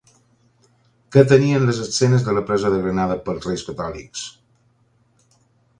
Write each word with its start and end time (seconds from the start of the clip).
Què 1.15 1.23
tenien 1.31 1.67
les 1.67 1.81
escenes 1.83 2.25
de 2.29 2.35
la 2.39 2.43
presa 2.49 2.73
de 2.77 2.81
Granada 2.87 3.19
pels 3.29 3.47
Reis 3.51 3.69
Catòlics? 3.73 4.27